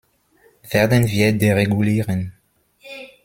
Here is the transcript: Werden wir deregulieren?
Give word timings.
Werden 0.71 1.07
wir 1.09 1.37
deregulieren? 1.37 2.33